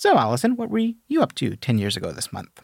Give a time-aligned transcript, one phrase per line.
[0.00, 0.78] So, Allison, what were
[1.08, 2.62] you up to 10 years ago this month?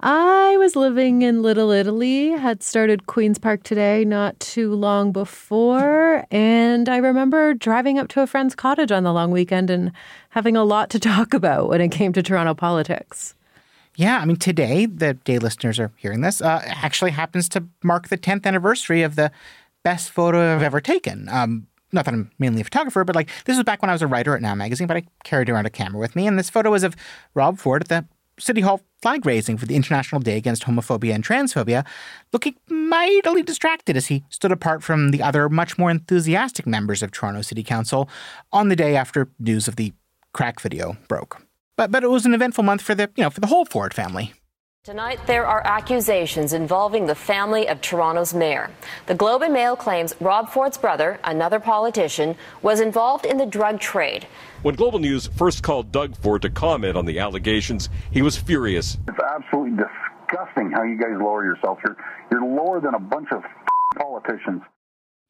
[0.00, 6.26] I was living in Little Italy, had started Queen's Park today not too long before,
[6.30, 9.90] and I remember driving up to a friend's cottage on the long weekend and
[10.28, 13.34] having a lot to talk about when it came to Toronto politics.
[13.94, 18.08] Yeah, I mean, today, the day listeners are hearing this, uh, actually happens to mark
[18.08, 19.32] the 10th anniversary of the
[19.82, 21.30] best photo I've ever taken.
[21.30, 24.02] Um, not that I'm mainly a photographer, but like this was back when I was
[24.02, 26.26] a writer at Now Magazine, but I carried around a camera with me.
[26.26, 26.94] And this photo was of
[27.34, 28.06] Rob Ford at the
[28.38, 31.84] City Hall flag raising for the International Day Against Homophobia and Transphobia,
[32.32, 37.10] looking mightily distracted as he stood apart from the other, much more enthusiastic members of
[37.10, 38.08] Toronto City Council
[38.52, 39.92] on the day after news of the
[40.32, 41.42] crack video broke.
[41.76, 43.94] But but it was an eventful month for the you know for the whole Ford
[43.94, 44.32] family.
[44.86, 48.70] Tonight, there are accusations involving the family of Toronto's mayor.
[49.06, 53.80] The Globe and Mail claims Rob Ford's brother, another politician, was involved in the drug
[53.80, 54.28] trade.
[54.62, 58.96] When Global News first called Doug Ford to comment on the allegations, he was furious.
[59.08, 61.80] It's absolutely disgusting how you guys lower yourself.
[61.84, 61.96] You're,
[62.30, 63.42] you're lower than a bunch of
[63.98, 64.62] politicians.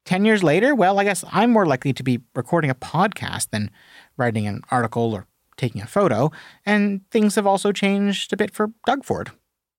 [0.05, 3.71] 10 years later, well, I guess I'm more likely to be recording a podcast than
[4.17, 5.25] writing an article or
[5.57, 6.31] taking a photo,
[6.63, 9.31] and things have also changed a bit for Doug Ford.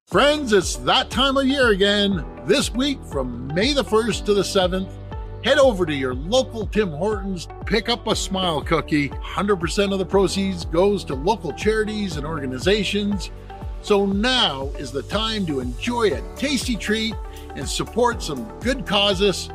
[0.09, 2.25] Friends, it's that time of year again.
[2.47, 4.89] This week, from May the 1st to the 7th,
[5.45, 9.11] head over to your local Tim Hortons, pick up a smile cookie.
[9.11, 13.31] 100% of the proceeds goes to local charities and organizations.
[13.83, 17.15] So now is the time to enjoy a tasty treat
[17.55, 19.51] and support some good causes.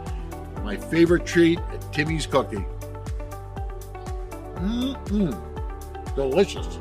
[0.61, 2.63] My favorite treat at Timmy's Cookie.
[4.57, 6.77] Mmm, delicious.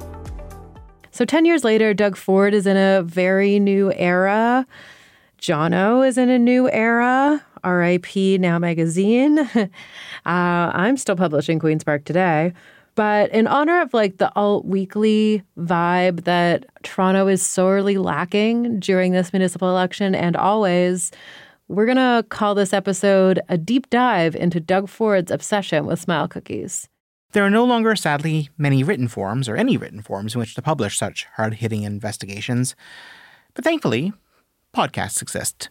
[1.12, 4.66] So 10 years later, Doug Ford is in a very new era.
[5.38, 7.44] Jono is in a new era.
[7.64, 9.38] RIP Now Magazine.
[9.54, 9.68] uh,
[10.24, 12.54] I'm still publishing Queen's Park today.
[12.94, 19.12] But in honor of like the alt weekly vibe that Toronto is sorely lacking during
[19.12, 21.10] this municipal election and always,
[21.68, 26.26] we're going to call this episode a deep dive into Doug Ford's obsession with smile
[26.26, 26.88] cookies.
[27.32, 30.60] There are no longer, sadly, many written forms or any written forms in which to
[30.60, 32.76] publish such hard hitting investigations.
[33.54, 34.12] But thankfully,
[34.76, 35.70] podcasts exist.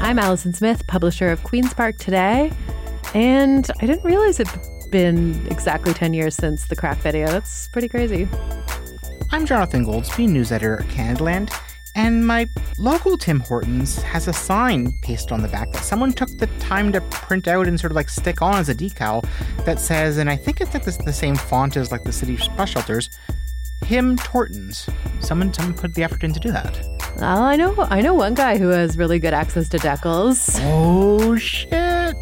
[0.00, 2.52] I'm Allison Smith, publisher of Queen's Park Today.
[3.14, 7.26] And I didn't realize it'd been exactly 10 years since the crack video.
[7.26, 8.28] That's pretty crazy.
[9.30, 11.52] I'm Jonathan Goldsbie, news editor at Canadaland,
[11.94, 12.46] and my
[12.78, 16.92] local Tim Hortons has a sign pasted on the back that someone took the time
[16.92, 19.26] to print out and sort of like stick on as a decal
[19.64, 22.38] that says, and I think it's like this, the same font as like the city
[22.56, 23.10] bus shelters,
[23.84, 24.88] Him Tortons.
[25.20, 26.80] Someone, someone put the effort in to do that.
[27.18, 30.58] Well, I know, I know one guy who has really good access to decals.
[30.62, 32.16] Oh shit!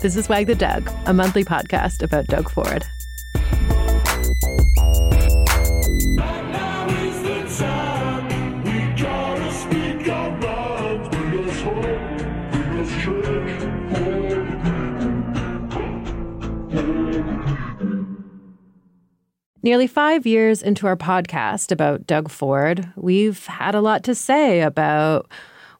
[0.00, 2.86] This is Wag the Doug, a monthly podcast about Doug Ford.
[19.62, 24.62] Nearly five years into our podcast about Doug Ford, we've had a lot to say
[24.62, 25.30] about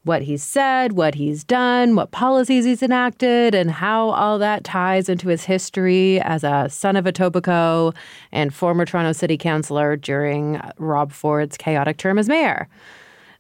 [0.05, 5.09] what he's said, what he's done, what policies he's enacted, and how all that ties
[5.09, 7.95] into his history as a son of Etobicoke
[8.33, 12.69] and former Toronto City Councillor during Rob Ford's chaotic term as mayor.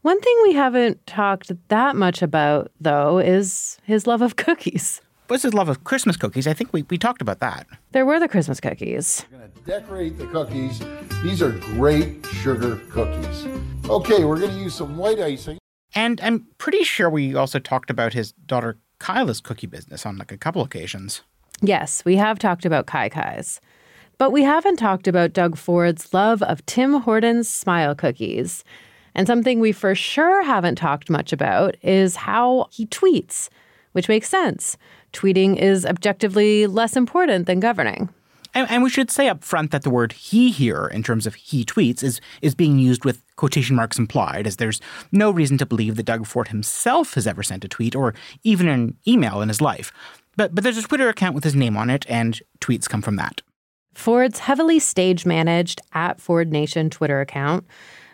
[0.03, 5.03] One thing we haven't talked that much about, though, is his love of cookies.
[5.29, 6.49] What's his love of Christmas cookies?
[6.49, 7.67] I think we, we talked about that.
[7.93, 9.25] There were the Christmas cookies.
[9.31, 10.83] We're going to decorate the cookies.
[11.23, 13.47] These are great sugar cookies.
[13.89, 15.60] Okay, we're going to use some white icing.
[15.95, 20.31] And I'm pretty sure we also talked about his daughter Kyla's cookie business on like
[20.31, 21.23] a couple occasions.
[21.63, 23.61] Yes, we have talked about Kai Kai's.
[24.19, 28.65] But we haven't talked about Doug Ford's love of Tim Hortons smile cookies.
[29.15, 33.49] And something we for sure haven't talked much about is how he tweets,
[33.93, 34.77] which makes sense.
[35.13, 38.11] Tweeting is objectively less important than governing.
[38.55, 41.35] And, and, we should say up front that the word he here, in terms of
[41.37, 44.81] he tweets, is, is being used with quotation marks implied, as there's
[45.13, 48.69] no reason to believe that Doug Ford himself has ever sent a tweet or even
[48.69, 49.93] an email in his life.
[50.37, 53.17] But, but there's a Twitter account with his name on it, and tweets come from
[53.17, 53.43] that.
[53.95, 57.67] Ford's heavily stage managed at Ford Nation Twitter account,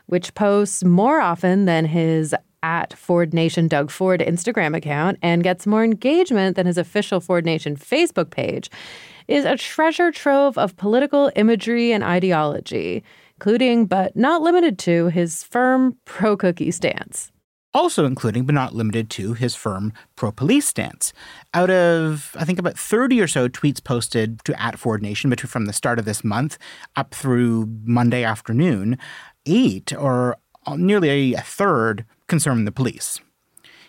[0.06, 5.66] which posts more often than his at Ford Nation Doug Ford Instagram account and gets
[5.66, 8.70] more engagement than his official Ford Nation Facebook page
[9.28, 13.02] is a treasure trove of political imagery and ideology,
[13.36, 17.32] including but not limited to his firm pro cookie stance
[17.76, 21.12] also including but not limited to his firm pro police stance.
[21.52, 25.50] Out of, I think, about 30 or so tweets posted to at Ford Nation between
[25.50, 26.56] from the start of this month
[26.96, 28.96] up through Monday afternoon,
[29.44, 30.38] eight or
[30.74, 33.20] nearly a third concern the police.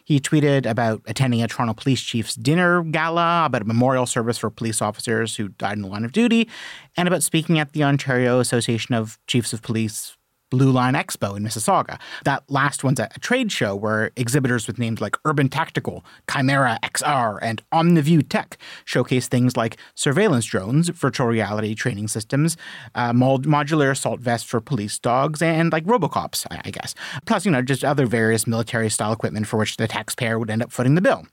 [0.07, 4.50] He tweeted about attending a Toronto police chief's dinner gala, about a memorial service for
[4.50, 6.48] police officers who died in the line of duty,
[6.95, 10.15] and about speaking at the Ontario Association of Chiefs of Police
[10.50, 12.00] Blue Line Expo in Mississauga.
[12.24, 17.40] That last one's a trade show where exhibitors with names like Urban Tactical, Chimera XR,
[17.42, 22.58] and OmniView Tech showcase things like surveillance drones, virtual reality training systems,
[22.96, 26.96] uh, modular assault vests for police dogs, and like Robocops, I guess.
[27.26, 30.64] Plus, you know, just other various military style equipment for which the taxpayer would end
[30.64, 31.26] up footing the bill.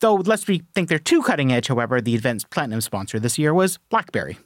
[0.00, 3.52] Though, lest we think they're too cutting edge, however, the event's platinum sponsor this year
[3.52, 4.38] was BlackBerry.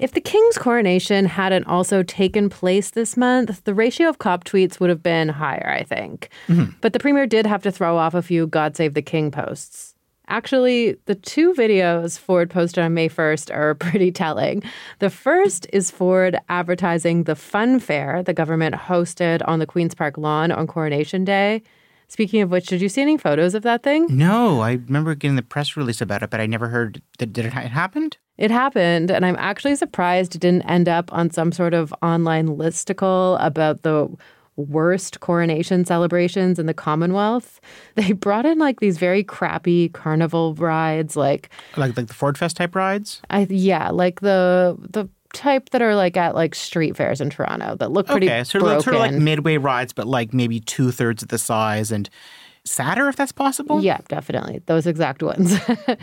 [0.00, 4.80] If the king's coronation hadn't also taken place this month, the ratio of cop tweets
[4.80, 6.30] would have been higher, I think.
[6.48, 6.72] Mm-hmm.
[6.80, 9.94] But the premier did have to throw off a few God Save the King posts.
[10.26, 14.62] Actually, the two videos Ford posted on May 1st are pretty telling.
[15.00, 20.16] The first is Ford advertising the fun fair the government hosted on the Queen's Park
[20.16, 21.62] lawn on Coronation Day.
[22.08, 24.06] Speaking of which, did you see any photos of that thing?
[24.10, 27.36] No, I remember getting the press release about it, but I never heard that.
[27.36, 28.16] It, it happened?
[28.40, 32.48] It happened, and I'm actually surprised it didn't end up on some sort of online
[32.48, 34.08] listicle about the
[34.56, 37.60] worst coronation celebrations in the Commonwealth.
[37.96, 42.56] They brought in like these very crappy carnival rides, like like like the Ford Fest
[42.56, 43.20] type rides.
[43.28, 47.76] I yeah, like the the type that are like at like street fairs in Toronto
[47.76, 50.90] that look pretty okay, sort of, sort of like midway rides, but like maybe two
[50.90, 52.08] thirds of the size and
[52.70, 53.82] sadder if that's possible.
[53.82, 54.62] Yeah, definitely.
[54.66, 55.54] Those exact ones.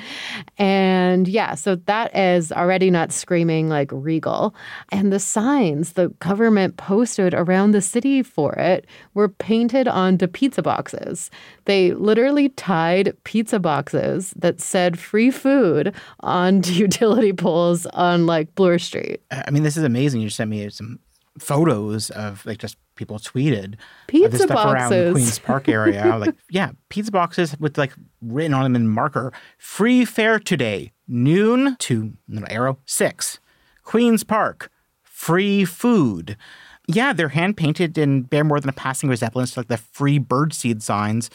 [0.57, 4.53] and yeah, so that is already not screaming like regal.
[4.91, 10.61] And the signs the government posted around the city for it were painted onto pizza
[10.61, 11.31] boxes.
[11.65, 18.77] They literally tied pizza boxes that said free food onto utility poles on like Bloor
[18.77, 19.21] Street.
[19.31, 20.21] I mean, this is amazing.
[20.21, 20.99] You sent me some
[21.39, 23.75] photos of like just people tweeted
[24.07, 24.91] pizza this stuff boxes.
[24.91, 26.17] around Queens Park area.
[26.17, 29.31] like, yeah, pizza boxes with like written on them in marker.
[29.57, 33.39] Free fare today, noon to little arrow six.
[33.83, 34.69] Queens Park,
[35.03, 36.35] free food.
[36.87, 40.19] Yeah, they're hand painted and bear more than a passing resemblance to like the free
[40.19, 41.29] birdseed signs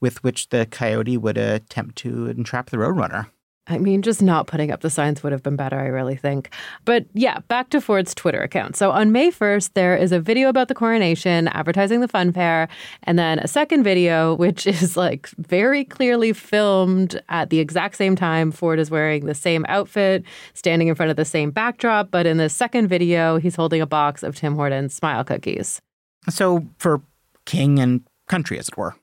[0.00, 3.26] with which the coyote would attempt to entrap the roadrunner.
[3.68, 6.50] I mean, just not putting up the signs would have been better, I really think.
[6.84, 8.76] But yeah, back to Ford's Twitter account.
[8.76, 12.68] So on May 1st, there is a video about the coronation advertising the fun fair,
[13.02, 18.16] and then a second video, which is like very clearly filmed at the exact same
[18.16, 18.50] time.
[18.50, 20.24] Ford is wearing the same outfit,
[20.54, 22.10] standing in front of the same backdrop.
[22.10, 25.80] But in the second video, he's holding a box of Tim Hortons smile cookies.
[26.28, 27.02] So for
[27.44, 28.94] king and country, as it were.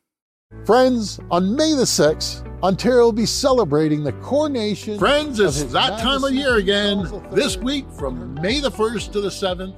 [0.65, 4.97] Friends, on May the 6th, Ontario will be celebrating the coronation.
[4.97, 7.07] Friends, it's that time of year again.
[7.31, 9.75] This week, from May the 1st to the 7th,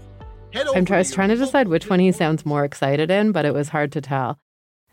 [0.73, 3.69] I'm try- trying to decide which one he sounds more excited in, but it was
[3.69, 4.39] hard to tell.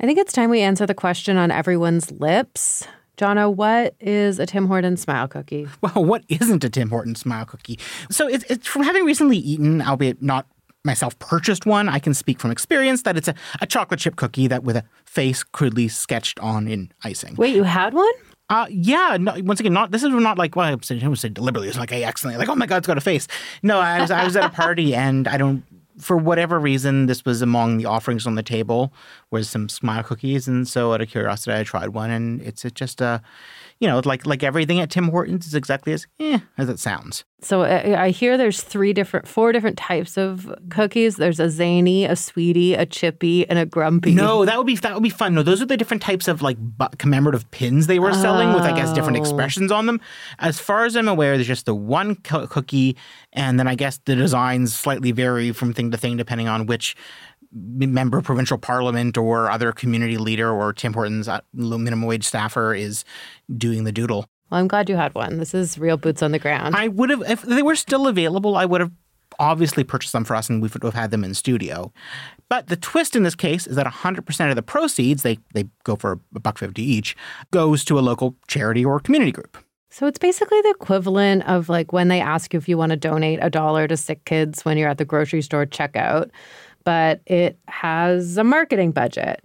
[0.01, 2.87] I think it's time we answer the question on everyone's lips.
[3.17, 5.69] Jono, what is a Tim Hortons smile cookie?
[5.81, 7.79] Well, what isn't a Tim Hortons smile cookie?
[8.11, 10.47] So it's, it's from having recently eaten, albeit not
[10.85, 14.47] myself purchased one, I can speak from experience that it's a, a chocolate chip cookie
[14.49, 17.35] that with a face crudely sketched on in icing.
[17.37, 18.13] Wait, you had one?
[18.51, 19.17] Uh, yeah.
[19.19, 21.31] No, once again, not this is not like well, I would say, I would say
[21.31, 21.69] deliberately.
[21.69, 23.27] It's like I accidentally like, oh my god, it's got a face.
[23.63, 25.65] No, I was I was at a party and I don't
[25.99, 28.93] for whatever reason, this was among the offerings on the table
[29.31, 33.01] was some smile cookies, and so out of curiosity, I tried one, and it's just
[33.01, 33.23] a,
[33.81, 37.25] you know, like like everything at Tim Hortons is exactly as eh, as it sounds.
[37.45, 41.17] So uh, I hear there's three different, four different types of cookies.
[41.17, 44.15] There's a zany, a sweetie, a chippy, and a grumpy.
[44.15, 45.35] No, that would be that would be fun.
[45.35, 46.57] No, those are the different types of like
[46.99, 48.15] commemorative pins they were oh.
[48.23, 49.21] selling with, I guess, different oh.
[49.21, 50.01] expressions on them.
[50.39, 52.97] As far as I'm aware, there's just the one co- cookie,
[53.33, 56.97] and then I guess the designs slightly vary from thing to thing depending on which
[57.55, 62.75] member of provincial parliament or other community leader or Tim Hortons uh, minimum wage staffer
[62.75, 63.05] is
[63.57, 64.27] doing the doodle.
[64.51, 65.39] Well, I'm glad you had one.
[65.39, 66.77] This is real boots on the ground.
[66.77, 68.93] I would have, if they were still available, I would have
[69.39, 71.93] obviously purchased them for us and we would have had them in studio.
[72.49, 75.97] But the twist in this case is that 100% of the proceeds, they, they go
[75.97, 77.17] for a buck 50 each,
[77.51, 79.59] goes to a local charity or community group.
[79.91, 82.97] So it's basically the equivalent of like when they ask you if you want to
[82.97, 86.31] donate a dollar to sick kids when you're at the grocery store checkout
[86.85, 89.45] but it has a marketing budget.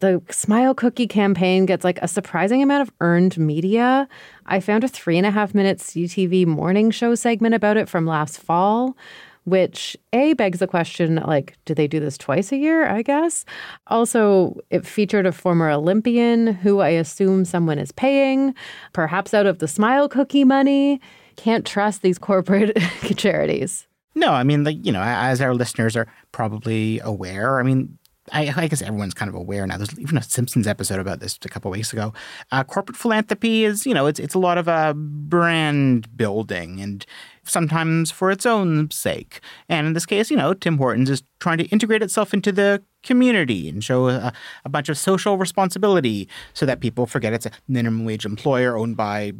[0.00, 4.08] The Smile Cookie campaign gets like a surprising amount of earned media.
[4.46, 8.06] I found a three and a half minute CTV morning show segment about it from
[8.06, 8.96] last fall,
[9.44, 12.86] which A begs the question like, do they do this twice a year?
[12.86, 13.44] I guess.
[13.88, 18.54] Also, it featured a former Olympian who I assume someone is paying,
[18.94, 20.98] perhaps out of the Smile Cookie money.
[21.36, 22.76] Can't trust these corporate
[23.16, 23.86] charities.
[24.14, 27.98] No, I mean, like, you know, as our listeners are probably aware, I mean,
[28.32, 29.76] I, I, guess everyone's kind of aware now.
[29.76, 32.12] There's even a Simpsons episode about this a couple weeks ago.
[32.52, 37.04] Uh, corporate philanthropy is, you know, it's it's a lot of uh, brand building and
[37.44, 39.40] sometimes for its own sake.
[39.68, 42.82] And in this case, you know, Tim Hortons is trying to integrate itself into the
[43.02, 44.32] community and show a,
[44.64, 48.96] a bunch of social responsibility so that people forget it's a minimum wage employer owned
[48.96, 49.32] by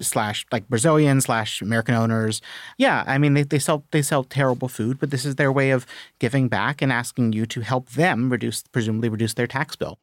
[0.00, 2.40] slash like Brazilian slash American owners.
[2.76, 5.70] Yeah, I mean they, they sell they sell terrible food, but this is their way
[5.70, 5.86] of
[6.18, 9.98] giving back and asking you to help them reduce presumably reduce their tax bill.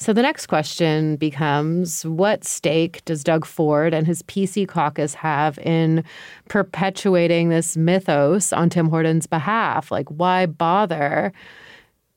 [0.00, 5.58] So the next question becomes what stake does Doug Ford and his PC caucus have
[5.58, 6.04] in
[6.48, 9.90] perpetuating this mythos on Tim Hortons' behalf?
[9.90, 11.32] Like why bother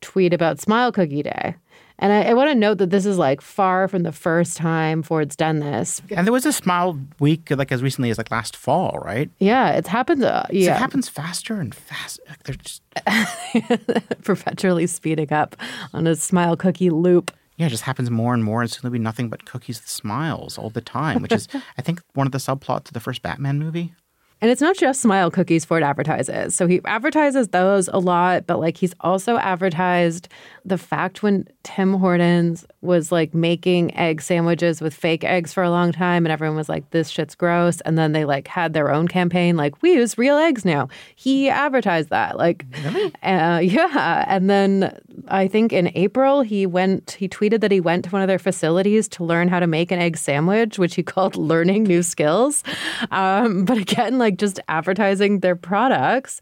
[0.02, 1.56] tweet about Smile Cookie Day?
[2.02, 5.04] And I, I want to note that this is like far from the first time
[5.04, 6.02] Ford's done this.
[6.10, 9.30] And there was a Smile Week like as recently as like last fall, right?
[9.40, 10.24] Yeah, it's happened.
[10.24, 12.24] Uh, yeah, it happens faster and faster.
[12.44, 12.82] They're just
[14.24, 15.56] perpetually speeding up
[15.94, 17.32] on a Smile Cookie loop.
[17.58, 19.88] Yeah, it just happens more and more, and soon there'll be nothing but cookies with
[19.88, 23.22] smiles all the time, which is, I think, one of the subplots of the first
[23.22, 23.94] Batman movie.
[24.42, 26.56] And it's not just smile cookies Ford advertises.
[26.56, 30.28] So he advertises those a lot, but like he's also advertised
[30.66, 35.70] the fact when Tim Hortons was like making egg sandwiches with fake eggs for a
[35.70, 38.92] long time and everyone was like this shit's gross and then they like had their
[38.92, 40.90] own campaign like we use real eggs now.
[41.16, 43.14] He advertised that like really?
[43.22, 48.06] uh, yeah, and then I think in April he went he tweeted that he went
[48.06, 51.04] to one of their facilities to learn how to make an egg sandwich, which he
[51.12, 52.64] called learning new skills.
[53.12, 56.40] Um, but again like like just advertising their products.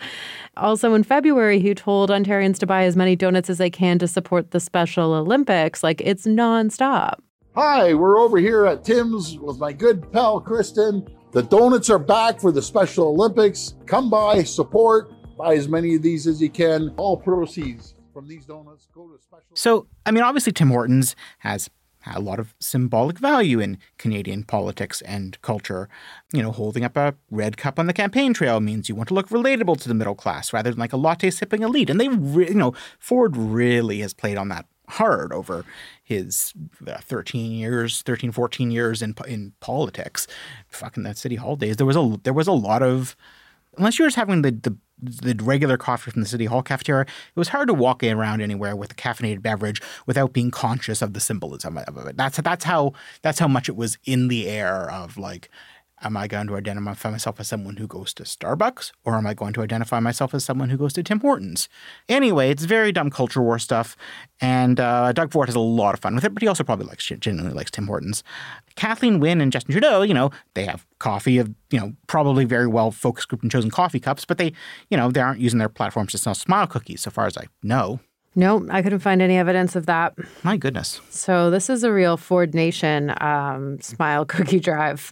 [0.57, 4.07] Also, in February, he told Ontarians to buy as many donuts as they can to
[4.09, 5.83] support the Special Olympics.
[5.83, 7.15] Like it's nonstop.
[7.55, 11.07] Hi, we're over here at Tim's with my good pal Kristen.
[11.31, 13.75] The donuts are back for the Special Olympics.
[13.85, 16.89] Come by, support, buy as many of these as you can.
[16.97, 19.55] All proceeds from these donuts go to special.
[19.55, 21.69] So, I mean, obviously, Tim Hortons has
[22.05, 25.89] a lot of symbolic value in Canadian politics and culture.
[26.33, 29.13] You know, holding up a red cup on the campaign trail means you want to
[29.13, 31.89] look relatable to the middle class rather than like a latte sipping elite.
[31.89, 35.65] And they, re- you know, Ford really has played on that hard over
[36.03, 36.51] his
[36.87, 40.25] uh, 13 years 13 14 years in in politics
[40.67, 43.15] fucking that city hall days there was a there was a lot of
[43.77, 47.39] unless you're just having the, the the regular coffee from the city hall cafeteria, it
[47.39, 51.19] was hard to walk around anywhere with a caffeinated beverage without being conscious of the
[51.19, 52.17] symbolism of it.
[52.17, 55.49] That's that's how that's how much it was in the air of like
[56.01, 59.33] am I going to identify myself as someone who goes to Starbucks or am I
[59.33, 61.69] going to identify myself as someone who goes to Tim Hortons?
[62.07, 63.95] Anyway, it's very dumb culture war stuff.
[64.41, 66.85] And uh, Doug Ford has a lot of fun with it, but he also probably
[66.85, 68.23] likes genuinely likes Tim Hortons.
[68.75, 72.67] Kathleen Wynne and Justin Trudeau, you know, they have coffee of, you know, probably very
[72.67, 74.53] well focus group and chosen coffee cups, but they,
[74.89, 77.45] you know, they aren't using their platforms to sell smile cookies, so far as I
[77.63, 77.99] know.
[78.35, 80.13] No, I couldn't find any evidence of that.
[80.43, 81.01] My goodness.
[81.09, 85.11] So this is a real Ford Nation um, smile cookie drive.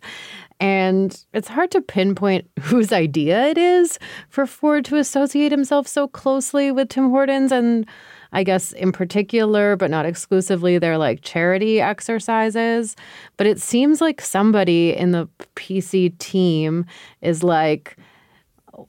[0.60, 4.00] And it's hard to pinpoint whose idea it is
[4.30, 7.52] for Ford to associate himself so closely with Tim Hortons.
[7.52, 7.86] And
[8.32, 12.96] I guess in particular, but not exclusively, their like charity exercises.
[13.38, 16.86] But it seems like somebody in the PC team
[17.22, 17.98] is like,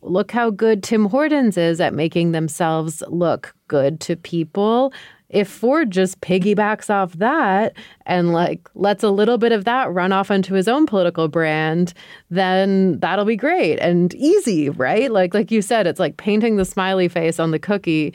[0.02, 4.92] look how good Tim Hortons is at making themselves look good to people
[5.30, 7.74] if Ford just piggybacks off that
[8.06, 11.92] and like lets a little bit of that run off onto his own political brand,
[12.30, 15.12] then that'll be great and easy, right?
[15.12, 18.14] Like like you said, it's like painting the smiley face on the cookie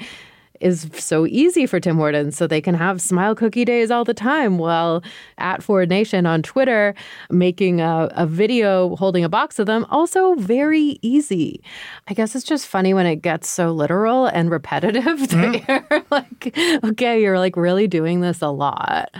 [0.63, 2.37] is so easy for Tim Hortons.
[2.37, 5.03] So they can have smile cookie days all the time while
[5.37, 6.95] at Ford Nation on Twitter
[7.29, 11.61] making a, a video holding a box of them, also very easy.
[12.07, 15.71] I guess it's just funny when it gets so literal and repetitive mm-hmm.
[15.71, 19.13] you're like, okay, you're like really doing this a lot.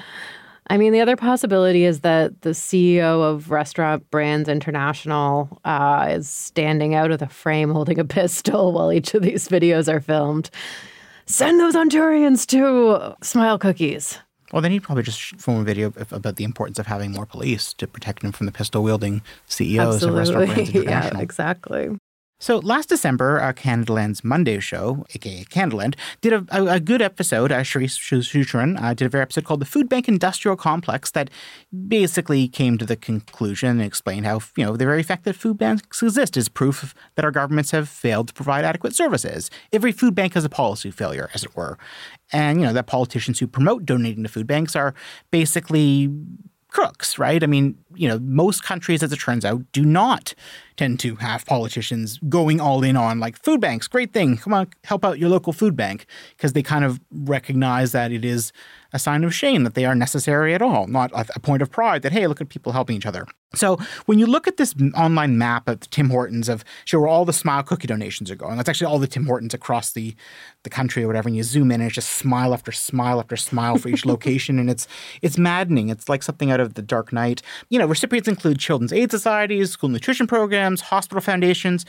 [0.68, 6.30] I mean, the other possibility is that the CEO of Restaurant Brands International uh, is
[6.30, 10.50] standing out of the frame holding a pistol while each of these videos are filmed
[11.26, 14.20] send those Ontarians to Smile Cookies.
[14.52, 17.74] Well, then he'd probably just film a video about the importance of having more police
[17.74, 20.10] to protect him from the pistol wielding CEOs Absolutely.
[20.10, 20.74] of restaurant brands
[21.14, 21.98] yeah, exactly.
[22.44, 27.54] So last December, uh, Canadaland's Monday show, aka Canadaland, did a, a, a good episode.
[27.54, 31.30] Uh, Schuchran uh, did a very episode called "The Food Bank Industrial Complex" that
[31.88, 35.58] basically came to the conclusion and explained how you know the very fact that food
[35.58, 39.50] banks exist is proof that our governments have failed to provide adequate services.
[39.72, 41.78] Every food bank has a policy failure, as it were,
[42.34, 44.94] and you know that politicians who promote donating to food banks are
[45.32, 46.12] basically
[46.74, 47.42] crooks, right?
[47.42, 50.34] I mean, you know, most countries, as it turns out, do not
[50.78, 54.38] tend to have politicians going all in on like food banks, great thing.
[54.38, 58.26] Come on, help out your local food bank because they kind of recognize that it
[58.26, 58.52] is
[58.94, 62.04] a sign of shame that they are necessary at all, not a point of pride
[62.04, 63.26] that, hey, look at people helping each other.
[63.56, 67.24] So when you look at this online map of Tim Hortons of show where all
[67.24, 70.16] the smile cookie donations are going, that's actually all the Tim Hortons across the,
[70.64, 73.36] the country or whatever, and you zoom in and it's just smile after smile after
[73.36, 74.88] smile for each location, and it's
[75.22, 75.90] it's maddening.
[75.90, 77.42] It's like something out of the Dark Knight.
[77.70, 81.86] You know, recipients include children's aid societies, school nutrition programs, hospital foundations,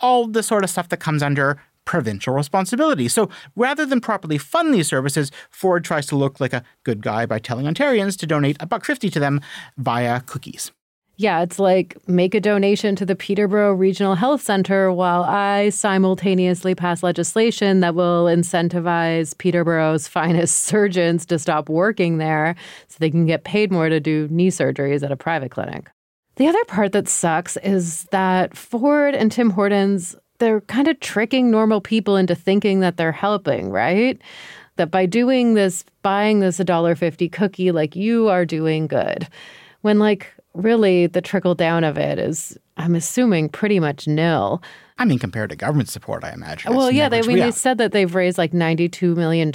[0.00, 3.08] all the sort of stuff that comes under provincial responsibility.
[3.08, 7.24] So rather than properly fund these services, Ford tries to look like a good guy
[7.24, 9.40] by telling Ontarians to donate a buck fifty to them
[9.78, 10.70] via cookies.
[11.20, 16.76] Yeah, it's like make a donation to the Peterborough Regional Health Center while I simultaneously
[16.76, 22.54] pass legislation that will incentivize Peterborough's finest surgeons to stop working there
[22.86, 25.90] so they can get paid more to do knee surgeries at a private clinic.
[26.38, 31.50] The other part that sucks is that Ford and Tim Hortons they're kind of tricking
[31.50, 34.20] normal people into thinking that they're helping, right?
[34.76, 39.28] That by doing this, buying this $1.50 cookie, like you are doing good.
[39.82, 44.62] When, like, really the trickle down of it is, I'm assuming, pretty much nil.
[44.98, 46.74] I mean, compared to government support, I imagine.
[46.74, 49.50] Well, yeah, they, I mean, they said that they've raised like $92 million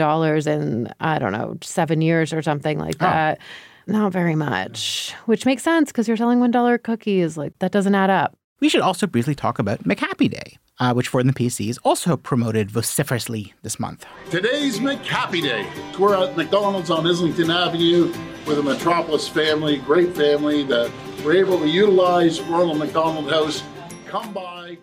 [0.47, 3.39] in, I don't know, seven years or something like that.
[3.39, 3.43] Oh.
[3.87, 7.37] Not very much, which makes sense because you're selling $1 cookies.
[7.37, 8.37] Like, that doesn't add up.
[8.59, 11.77] We should also briefly talk about McHappy Day uh, which Ford and the PC is
[11.79, 14.05] also promoted vociferously this month.
[14.29, 15.67] Today's McHappy Day.
[15.99, 18.13] We're at McDonald's on Islington Avenue
[18.45, 20.91] with a Metropolis family, great family that
[21.23, 23.63] we're able to utilize Ronald McDonald House.
[24.05, 24.77] Come by.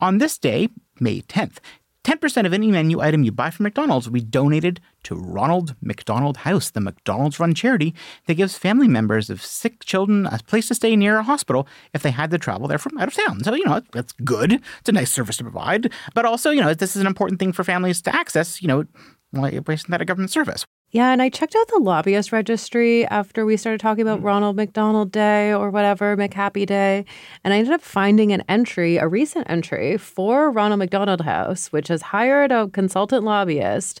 [0.00, 0.68] On this day,
[1.00, 1.58] May 10th,
[2.04, 6.38] 10% of any menu item you buy from McDonald's will be donated to Ronald McDonald
[6.38, 7.94] House, the McDonald's run charity
[8.26, 12.02] that gives family members of sick children a place to stay near a hospital if
[12.02, 13.42] they had to travel there from out of town.
[13.42, 14.52] So, you know, that's good.
[14.52, 15.90] It's a nice service to provide.
[16.14, 18.84] But also, you know, this is an important thing for families to access, you know,
[19.30, 20.64] why wasn't that a government service?
[20.94, 24.26] Yeah, and I checked out the lobbyist registry after we started talking about mm.
[24.26, 27.04] Ronald McDonald Day or whatever, McHappy Day.
[27.42, 31.88] And I ended up finding an entry, a recent entry for Ronald McDonald House, which
[31.88, 34.00] has hired a consultant lobbyist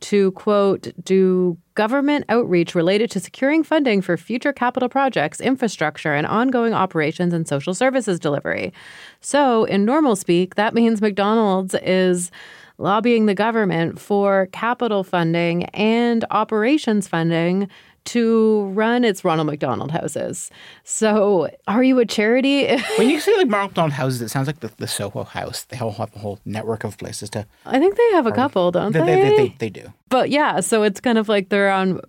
[0.00, 6.26] to quote, do government outreach related to securing funding for future capital projects, infrastructure, and
[6.26, 8.72] ongoing operations and social services delivery.
[9.20, 12.30] So, in normal speak, that means McDonald's is
[12.80, 17.68] lobbying the government for capital funding and operations funding
[18.06, 20.50] to run its Ronald McDonald houses.
[20.84, 22.66] So, are you a charity?
[22.96, 25.64] when you say like Ronald McDonald houses, it sounds like the, the Soho House.
[25.64, 27.46] They all have a whole network of places to.
[27.66, 29.00] I think they have a couple, don't they?
[29.00, 29.92] They, they, they, they do.
[30.10, 32.00] But yeah, so it's kind of like they're on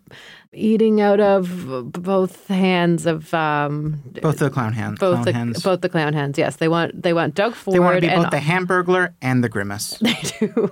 [0.54, 5.00] eating out of both hands of um, both the clown hands.
[5.00, 5.64] Both clown the hands.
[5.64, 6.38] both the clown hands.
[6.38, 7.76] Yes, they want they want Doug Ford.
[7.76, 9.98] They want to be and, both the Hamburglar and the Grimace.
[10.02, 10.72] They do.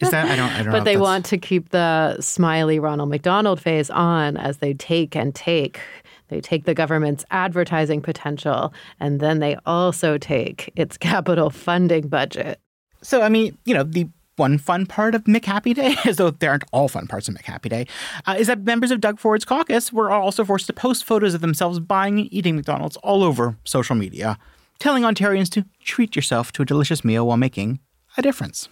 [0.00, 0.72] Is that I don't I don't.
[0.72, 5.34] But they want to keep the smiley Ronald McDonald face on as they take and
[5.34, 5.80] take.
[6.28, 12.58] They take the government's advertising potential, and then they also take its capital funding budget.
[13.02, 14.08] So I mean, you know, the
[14.40, 17.68] one fun part of McHappy Day, as though there aren't all fun parts of McHappy
[17.68, 17.86] Day,
[18.26, 21.42] uh, is that members of Doug Ford's caucus were also forced to post photos of
[21.42, 24.38] themselves buying and eating McDonald's all over social media,
[24.78, 27.78] telling Ontarians to treat yourself to a delicious meal while making
[28.16, 28.68] a difference.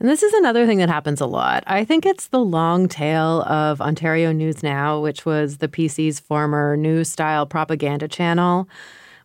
[0.00, 1.62] And this is another thing that happens a lot.
[1.68, 6.76] I think it's the long tail of Ontario News Now, which was the PC's former
[6.76, 8.68] news style propaganda channel.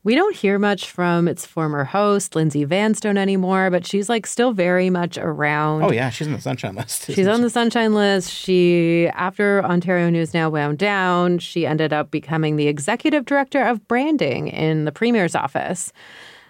[0.04, 4.54] We don't hear much from its former host, Lindsay Vanstone, anymore, but she's like still
[4.54, 5.84] very much around.
[5.84, 6.10] Oh, yeah.
[6.10, 7.06] She's on the Sunshine List.
[7.12, 8.32] She's on the Sunshine List.
[8.32, 13.88] She, after Ontario News Now wound down, she ended up becoming the executive director of
[13.88, 15.92] branding in the Premier's office.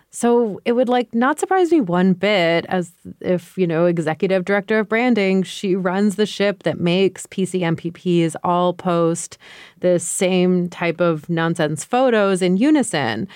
[0.09, 4.79] So it would like not surprise me one bit as if, you know, executive director
[4.79, 9.37] of branding, she runs the ship that makes PCMPPs all post
[9.79, 13.27] the same type of nonsense photos in unison.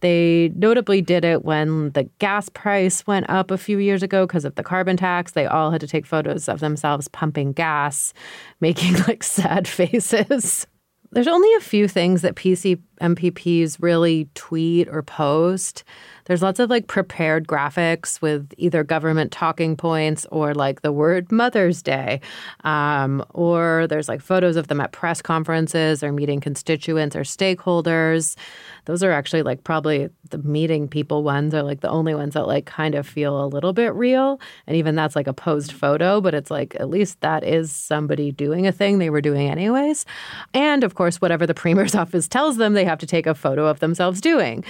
[0.00, 4.44] They notably did it when the gas price went up a few years ago because
[4.44, 5.32] of the carbon tax.
[5.32, 8.12] They all had to take photos of themselves pumping gas,
[8.60, 10.66] making like sad faces.
[11.12, 15.82] There's only a few things that PC MPPs really tweet or post
[16.30, 21.32] There's lots of like prepared graphics with either government talking points or like the word
[21.32, 22.20] Mother's Day.
[22.62, 28.36] Um, or there's like photos of them at press conferences or meeting constituents or stakeholders.
[28.84, 32.46] Those are actually like probably the meeting people ones are like the only ones that
[32.46, 34.40] like kind of feel a little bit real.
[34.68, 38.30] And even that's like a posed photo, but it's like at least that is somebody
[38.30, 40.06] doing a thing they were doing anyways.
[40.54, 43.66] And of course, whatever the premier's office tells them, they have to take a photo
[43.66, 44.64] of themselves doing.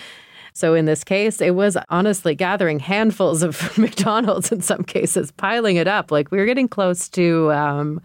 [0.53, 5.77] So in this case, it was honestly gathering handfuls of McDonald's in some cases, piling
[5.77, 6.11] it up.
[6.11, 8.01] Like we were getting close to um,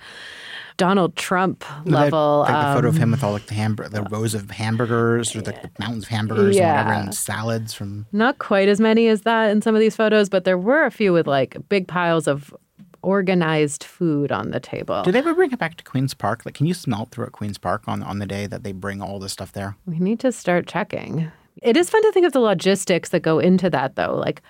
[0.78, 2.40] Donald Trump level.
[2.48, 5.36] Like the photo of um, him with all like the hamburger, the rows of hamburgers
[5.36, 6.80] or the, the mountains of hamburgers Yeah.
[6.80, 8.06] and whatever, and salads from.
[8.12, 10.92] Not quite as many as that in some of these photos, but there were a
[10.92, 12.54] few with like big piles of
[13.02, 15.04] organized food on the table.
[15.04, 16.42] Did they ever bring it back to Queens Park?
[16.44, 18.72] Like, can you smell it through at Queens Park on on the day that they
[18.72, 19.76] bring all this stuff there?
[19.86, 21.32] We need to start checking.
[21.62, 24.16] It is fun to think of the logistics that go into that, though.
[24.16, 24.42] Like,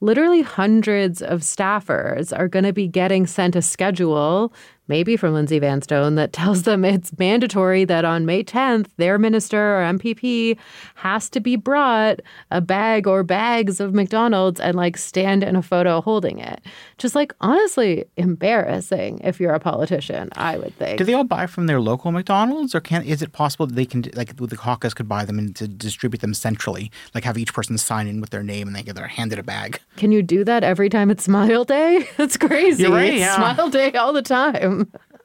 [0.00, 4.52] literally hundreds of staffers are going to be getting sent a schedule,
[4.88, 9.78] maybe from Lindsay Vanstone, that tells them it's mandatory that on May 10th, their minister
[9.78, 10.56] or MPP
[10.96, 15.62] has to be brought a bag or bags of McDonald's and like stand in a
[15.62, 16.60] photo holding it.
[16.98, 20.98] Just like honestly embarrassing if you're a politician, I would think.
[20.98, 23.86] Do they all buy from their local McDonald's, or can is it possible that they
[23.86, 27.52] can like the caucus could buy them and to distribute them centrally, like have each
[27.52, 29.80] person sign in with their name and they get their handed a bag?
[29.96, 32.08] Can you do that every time it's Smile Day?
[32.16, 32.86] That's crazy.
[32.86, 33.36] Right, yeah.
[33.36, 34.71] Smile Day all the time.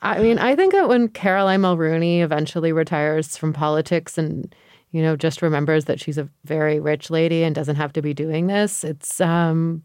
[0.01, 4.53] I mean, I think that when Caroline Mulroney eventually retires from politics and
[4.91, 8.13] you know just remembers that she's a very rich lady and doesn't have to be
[8.13, 9.81] doing this, it's um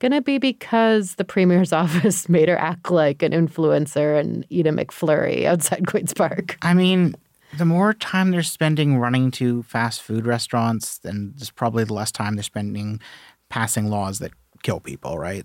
[0.00, 4.70] gonna be because the premier's office made her act like an influencer and eat a
[4.70, 6.56] McFlurry outside Queens Park.
[6.62, 7.14] I mean,
[7.56, 12.12] the more time they're spending running to fast food restaurants, then there's probably the less
[12.12, 13.00] time they're spending
[13.48, 15.44] passing laws that kill people, right?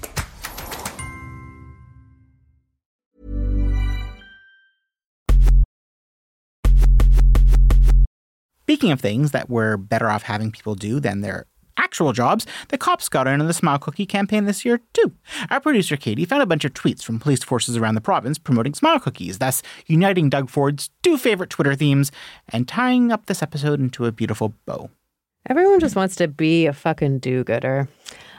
[8.81, 11.45] Speaking of things that we're better off having people do than their
[11.77, 15.11] actual jobs, the cops got in on the Smile Cookie campaign this year, too.
[15.51, 18.73] Our producer Kattie found a bunch of tweets from police forces around the province promoting
[18.73, 22.11] Smile Cookies, thus uniting Doug Ford's two favorite Twitter themes
[22.49, 24.89] and tying up this episode into a beautiful bow.
[25.47, 27.87] Everyone just wants to be a fucking do gooder.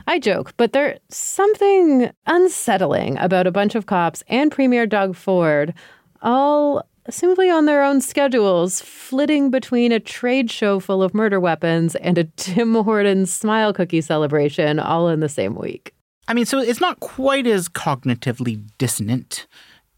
[0.08, 5.72] I joke, but there's something unsettling about a bunch of cops and Premier Doug Ford
[6.20, 11.94] all simply on their own schedules, flitting between a trade show full of murder weapons
[11.96, 15.94] and a Tim Hortons smile cookie celebration all in the same week.
[16.28, 19.46] I mean, so it's not quite as cognitively dissonant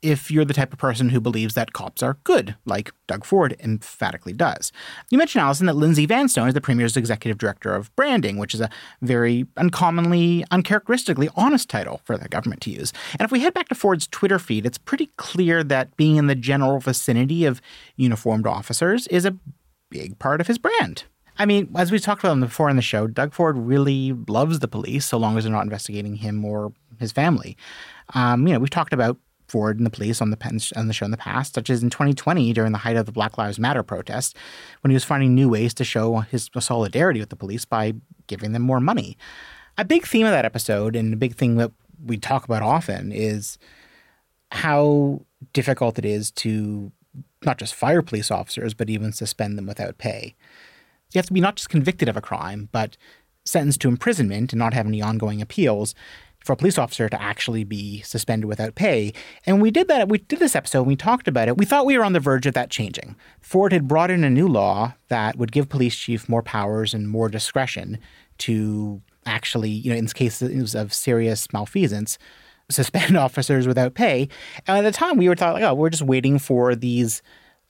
[0.05, 3.57] if you're the type of person who believes that cops are good, like Doug Ford
[3.59, 4.71] emphatically does.
[5.11, 8.61] You mentioned, Allison, that Lindsay Vanstone is the Premier's executive director of branding, which is
[8.61, 8.69] a
[9.01, 12.93] very uncommonly, uncharacteristically honest title for the government to use.
[13.13, 16.27] And if we head back to Ford's Twitter feed, it's pretty clear that being in
[16.27, 17.63] the general vicinity of
[17.97, 19.37] uniformed officers is a
[19.89, 21.05] big part of his brand.
[21.39, 24.69] I mean, as we talked about before in the show, Doug Ford really loves the
[24.69, 27.57] police so long as they're not investigating him or his family.
[28.15, 30.93] Um, you know, we've talked about Ford and the police on the pen- on the
[30.93, 33.59] show in the past, such as in 2020 during the height of the Black Lives
[33.59, 34.37] Matter protest,
[34.81, 37.95] when he was finding new ways to show his solidarity with the police by
[38.27, 39.17] giving them more money.
[39.77, 41.73] A big theme of that episode, and a big thing that
[42.05, 43.59] we talk about often, is
[44.53, 46.93] how difficult it is to
[47.45, 50.35] not just fire police officers, but even suspend them without pay.
[51.13, 52.97] You have to be not just convicted of a crime, but
[53.45, 55.95] sentenced to imprisonment and not have any ongoing appeals
[56.45, 59.13] for a police officer to actually be suspended without pay.
[59.47, 60.11] And we did that.
[60.11, 60.87] We did this episode.
[60.87, 61.57] We talked about it.
[61.57, 63.17] We thought we were on the verge of that changing.
[63.41, 67.09] Ford had brought in a new law that would give police chief more powers and
[67.09, 67.99] more discretion
[68.39, 72.19] to actually, you know, in cases of serious malfeasance,
[72.71, 74.29] suspend officers without pay.
[74.67, 77.23] And at the time, we were thought like, oh, we're just waiting for these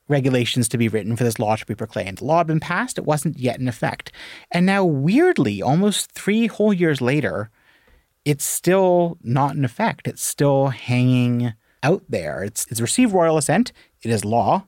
[0.09, 2.19] regulations to be written for this law to be proclaimed.
[2.19, 4.11] The law had been passed, it wasn't yet in effect.
[4.51, 7.51] And now, weirdly, almost three whole years later,
[8.25, 10.07] it's still not in effect.
[10.09, 12.43] It's still hanging out there.
[12.43, 13.73] It's, it's received royal assent.
[14.03, 14.65] It is law.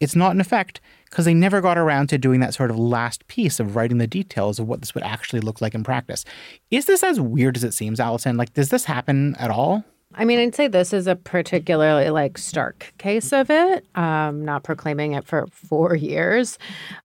[0.00, 3.26] it's not in effect because they never got around to doing that sort of last
[3.28, 6.24] piece of writing the details of what this would actually look like in practice.
[6.70, 8.36] Is this as weird as it seems, Allison?
[8.36, 9.84] Like, does this happen at all?
[10.14, 13.84] I mean, I'd say this is a particularly like stark case of it.
[13.94, 16.58] Um, not proclaiming it for four years,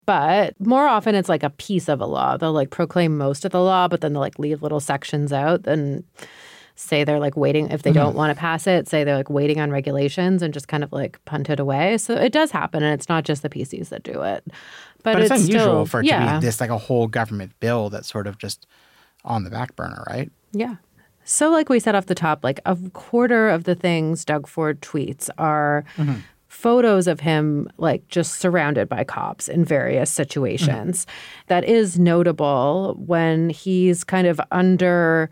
[0.07, 2.37] but more often it's like a piece of a law.
[2.37, 5.67] They'll like proclaim most of the law, but then they'll like leave little sections out
[5.67, 6.05] and
[6.77, 8.89] say they're like waiting if they don't want to pass it.
[8.89, 11.99] Say they're like waiting on regulations and just kind of like punt it away.
[11.99, 14.45] So it does happen, and it's not just the PCs that do it.
[15.03, 17.59] But, But it's, unusual still, for it yeah, to be this like a whole government
[17.61, 18.67] bill that's sort of just
[19.25, 20.31] on the back burner, right?
[20.53, 20.77] Yeah.
[21.31, 24.81] So, like we said off the top, like a quarter of the things Doug Ford
[24.81, 26.17] tweets are mm-hmm.
[26.49, 31.07] photos of him, like just surrounded by cops in various situations.
[31.47, 35.31] That is notable when he's kind of under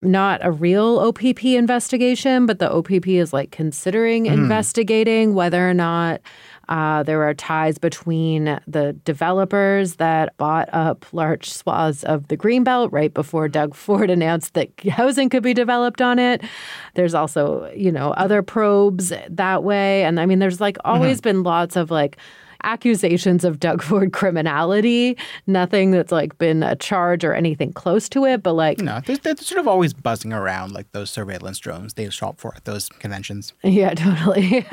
[0.00, 4.32] not a real OPP investigation, but the OPP is like considering mm.
[4.32, 6.20] investigating whether or not
[6.68, 12.90] uh, there are ties between the developers that bought up large swaths of the Greenbelt
[12.92, 16.42] right before Doug Ford announced that housing could be developed on it.
[16.94, 20.04] There's also, you know, other probes that way.
[20.04, 22.16] And I mean, there's like always been lots of like,
[22.62, 25.16] accusations of Doug Ford criminality.
[25.46, 29.16] Nothing that's like been a charge or anything close to it, but like No, they're,
[29.16, 32.88] they're sort of always buzzing around like those surveillance drones they shop for at those
[32.88, 33.52] conventions.
[33.62, 34.66] Yeah, totally.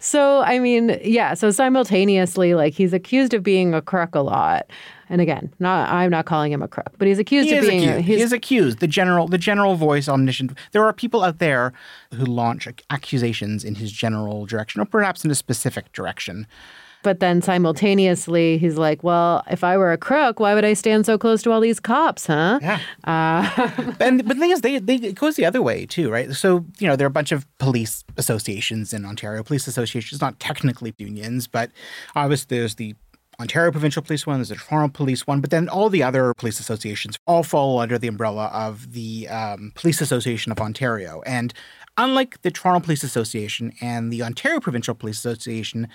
[0.00, 4.66] so, I mean, yeah, so simultaneously, like he's accused of being a crook a lot.
[5.10, 7.82] And again, not I'm not calling him a crook, but he's accused He of being
[7.88, 8.06] accused.
[8.06, 8.78] he's he is accused.
[8.78, 10.56] The general, the general voice, omniscient.
[10.72, 11.72] There are people out there
[12.14, 16.46] who launch accusations in his general direction, or perhaps in a specific direction.
[17.02, 21.06] but then simultaneously he's like, Well, if I were a crook, why would I stand
[21.06, 22.58] so close to all these cops, huh?
[22.62, 22.78] Yeah.
[23.04, 23.70] Uh,
[24.00, 26.32] and but the thing is, they, they it goes the other way too, right?
[26.34, 29.42] So you know there are a bunch of police associations in Ontario.
[29.42, 31.70] Police associations, not technically unions, but
[32.14, 32.94] obviously there's the
[33.40, 36.60] Ontario Provincial Police one, there's the Toronto Police one, but then all the other police
[36.60, 41.22] associations all fall under the umbrella of the um, Police Association of Ontario.
[41.24, 41.54] And
[41.96, 45.88] unlike the Toronto Police Association and the Ontario Provincial Police Association,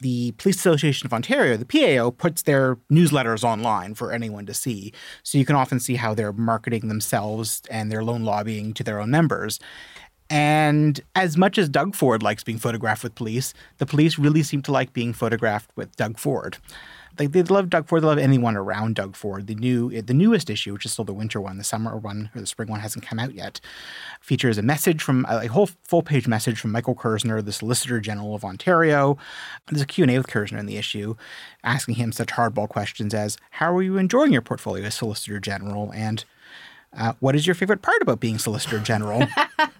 [0.00, 4.92] the Police Association of Ontario, the PAO, puts their newsletters online for anyone to see.
[5.22, 9.00] So you can often see how they're marketing themselves and their loan lobbying to their
[9.00, 9.58] own members.
[10.30, 14.62] And as much as Doug Ford likes being photographed with police, the police really seem
[14.62, 16.58] to like being photographed with Doug Ford.
[17.18, 19.48] Like they love Doug Ford, they love anyone around Doug Ford.
[19.48, 22.30] The new, eh, the newest issue, which is still the winter one, the summer one
[22.34, 23.60] or the spring one hasn't come out yet,
[24.20, 28.36] features a message from a whole full page message from Michael Kerzner, the Solicitor General
[28.36, 29.18] of Ontario.
[29.68, 31.16] There's a Q&A with Kerzner in the issue,
[31.64, 35.90] asking him such hardball questions as, "How are you enjoying your portfolio as Solicitor General?"
[35.92, 36.24] and
[36.96, 39.26] uh, what is your favorite part about being Solicitor General?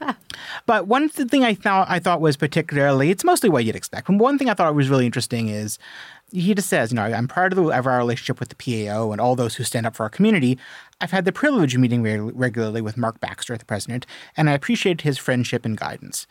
[0.67, 4.07] but one th- thing I thought I thought was particularly it's mostly what you'd expect.
[4.07, 5.79] But one thing I thought was really interesting is
[6.31, 9.13] he just says, you know, I'm proud of, the, of our relationship with the PAO
[9.13, 10.59] and all those who stand up for our community.
[11.01, 14.05] I've had the privilege of meeting reg- regularly with Mark Baxter, the president,
[14.37, 16.27] and I appreciate his friendship and guidance.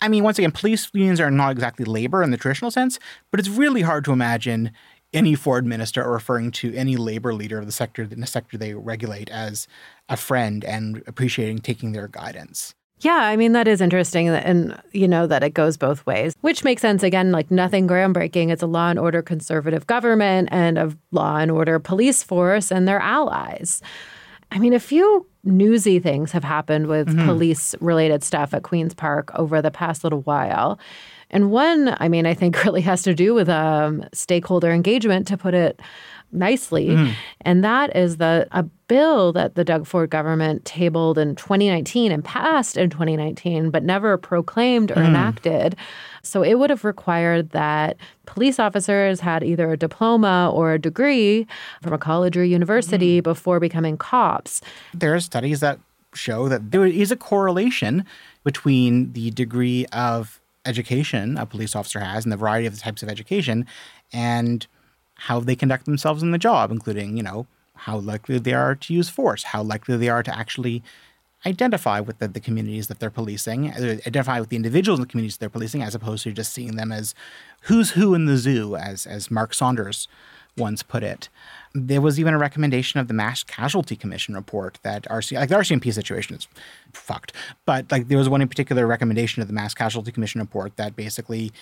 [0.00, 2.98] I mean, once again, police unions are not exactly labor in the traditional sense,
[3.30, 4.70] but it's really hard to imagine
[5.12, 8.58] any Ford minister or referring to any labor leader of the sector in the sector
[8.58, 9.66] they regulate as
[10.08, 12.74] a friend and appreciating taking their guidance.
[13.00, 16.64] Yeah, I mean that is interesting, and you know that it goes both ways, which
[16.64, 17.04] makes sense.
[17.04, 18.50] Again, like nothing groundbreaking.
[18.50, 22.88] It's a law and order conservative government and a law and order police force and
[22.88, 23.82] their allies.
[24.50, 27.26] I mean, a few newsy things have happened with mm-hmm.
[27.26, 30.78] police related stuff at Queen's Park over the past little while.
[31.30, 35.36] And one, I mean, I think really has to do with um, stakeholder engagement, to
[35.36, 35.80] put it
[36.32, 36.88] nicely.
[36.88, 37.12] Mm-hmm.
[37.42, 42.24] And that is the a bill that the Doug Ford government tabled in 2019 and
[42.24, 45.06] passed in 2019, but never proclaimed or mm.
[45.06, 45.76] enacted.
[46.22, 51.46] So it would have required that police officers had either a diploma or a degree
[51.82, 53.24] from a college or university mm.
[53.24, 54.60] before becoming cops.
[54.92, 55.78] There are studies that
[56.14, 58.04] show that there is a correlation
[58.44, 63.02] between the degree of education a police officer has and the variety of the types
[63.02, 63.66] of education
[64.12, 64.66] and
[65.14, 68.94] how they conduct themselves in the job, including, you know, how likely they are to
[68.94, 70.82] use force, how likely they are to actually
[71.46, 75.08] identify with the, the communities that they're policing, uh, identify with the individuals in the
[75.08, 77.14] communities they're policing, as opposed to just seeing them as
[77.62, 80.08] who's who in the zoo, as as Mark Saunders
[80.58, 81.28] once put it.
[81.74, 85.54] There was even a recommendation of the Mass Casualty Commission report that RC like the
[85.54, 86.48] RCMP situation is
[86.92, 87.32] fucked,
[87.66, 90.96] but like there was one in particular recommendation of the Mass Casualty Commission report that
[90.96, 91.52] basically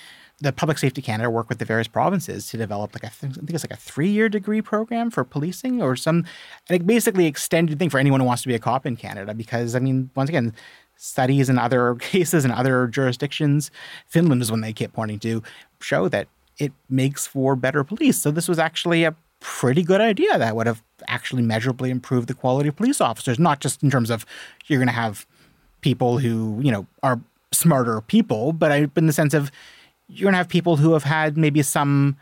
[0.41, 3.65] the Public Safety Canada worked with the various provinces to develop like I think it's
[3.65, 6.25] like a three year degree program for policing or some
[6.69, 9.75] like basically extended thing for anyone who wants to be a cop in Canada because
[9.75, 10.53] I mean once again
[10.97, 13.71] studies in other cases in other jurisdictions
[14.07, 15.43] Finland is one they keep pointing to
[15.81, 18.19] show that it makes for better police.
[18.19, 22.35] So this was actually a pretty good idea that would have actually measurably improved the
[22.35, 24.25] quality of police officers, not just in terms of
[24.66, 25.27] you're going to have
[25.81, 27.21] people who, you know, are
[27.53, 29.51] smarter people, but in the sense of
[30.09, 32.16] you're going to have people who have had maybe some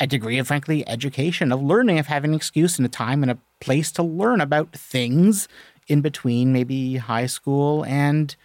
[0.00, 3.32] a degree of frankly education of learning of having an excuse and a time and
[3.32, 5.48] a place to learn about things
[5.88, 8.36] in between maybe high school and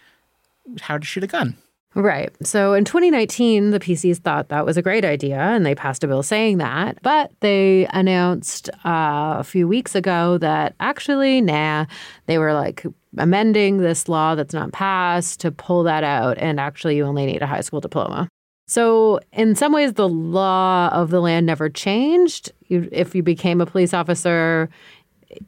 [0.80, 1.56] how to shoot a gun.
[1.94, 2.32] Right.
[2.44, 6.08] So in 2019, the PCs thought that was a great idea and they passed a
[6.08, 6.98] bill saying that.
[7.02, 11.86] But they announced uh, a few weeks ago that actually, nah,
[12.26, 12.84] they were like
[13.16, 16.36] amending this law that's not passed to pull that out.
[16.38, 18.28] And actually, you only need a high school diploma.
[18.66, 22.50] So, in some ways, the law of the land never changed.
[22.68, 24.70] You, if you became a police officer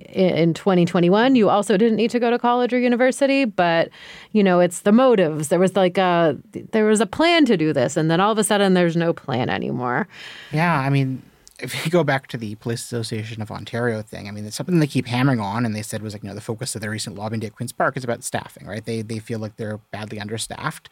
[0.01, 3.44] in 2021, you also didn't need to go to college or university.
[3.44, 3.90] But
[4.33, 5.49] you know, it's the motives.
[5.49, 6.38] There was like a
[6.72, 9.12] there was a plan to do this, and then all of a sudden, there's no
[9.12, 10.09] plan anymore.
[10.53, 11.22] Yeah, I mean,
[11.61, 14.79] if you go back to the Police Association of Ontario thing, I mean, it's something
[14.79, 16.90] they keep hammering on, and they said was like, you know, the focus of their
[16.90, 18.85] recent lobbying day at Queen's Park is about staffing, right?
[18.85, 20.88] They they feel like they're badly understaffed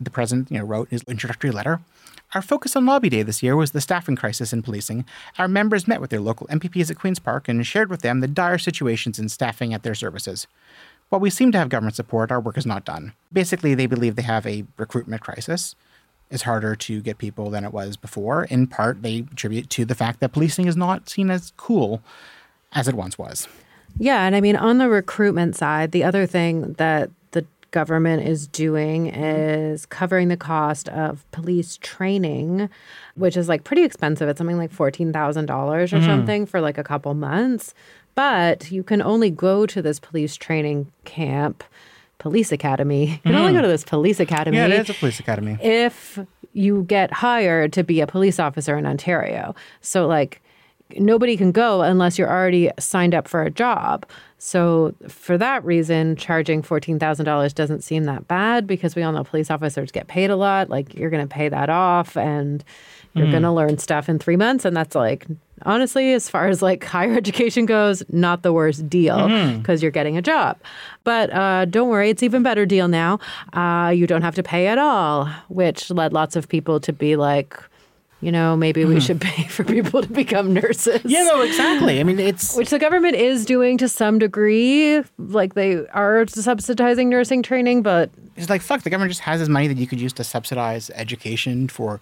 [0.00, 1.80] the president you know, wrote his introductory letter.
[2.34, 5.04] Our focus on Lobby Day this year was the staffing crisis in policing.
[5.38, 8.26] Our members met with their local MPPs at Queen's Park and shared with them the
[8.26, 10.48] dire situations in staffing at their services.
[11.10, 13.12] While we seem to have government support, our work is not done.
[13.32, 15.76] Basically, they believe they have a recruitment crisis.
[16.28, 18.44] It's harder to get people than it was before.
[18.46, 22.02] In part, they attribute to the fact that policing is not seen as cool
[22.72, 23.46] as it once was.
[23.96, 27.10] Yeah, and I mean, on the recruitment side, the other thing that
[27.74, 32.70] government is doing is covering the cost of police training,
[33.16, 34.28] which is like pretty expensive.
[34.28, 36.06] It's something like $14,000 or mm.
[36.06, 37.74] something for like a couple months.
[38.14, 41.64] But you can only go to this police training camp,
[42.18, 43.06] police academy.
[43.10, 43.40] You can mm.
[43.40, 44.56] only go to this police academy.
[44.56, 45.58] Yeah, it is a police academy.
[45.60, 46.20] If
[46.52, 49.56] you get hired to be a police officer in Ontario.
[49.80, 50.40] So, like,
[50.96, 54.06] nobody can go unless you're already signed up for a job.
[54.38, 59.50] So, for that reason, charging $14,000 doesn't seem that bad because we all know police
[59.50, 60.68] officers get paid a lot.
[60.68, 62.62] Like, you're going to pay that off and
[63.14, 63.30] you're mm.
[63.30, 64.64] going to learn stuff in three months.
[64.64, 65.26] And that's like,
[65.62, 69.82] honestly, as far as like higher education goes, not the worst deal because mm-hmm.
[69.82, 70.58] you're getting a job.
[71.04, 73.20] But uh, don't worry, it's even better deal now.
[73.52, 77.16] Uh, you don't have to pay at all, which led lots of people to be
[77.16, 77.58] like,
[78.24, 79.00] you know, maybe we hmm.
[79.00, 81.00] should pay for people to become nurses.
[81.04, 82.00] Yeah, no, exactly.
[82.00, 85.02] I mean, it's which the government is doing to some degree.
[85.18, 88.82] Like they are subsidizing nursing training, but it's like fuck.
[88.82, 92.00] The government just has this money that you could use to subsidize education for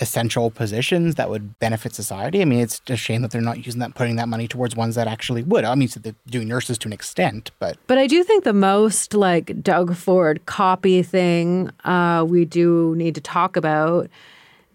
[0.00, 2.40] essential positions that would benefit society.
[2.40, 4.94] I mean, it's a shame that they're not using that, putting that money towards ones
[4.94, 5.64] that actually would.
[5.64, 8.52] I mean, so they're doing nurses to an extent, but but I do think the
[8.52, 14.08] most like Doug Ford copy thing uh, we do need to talk about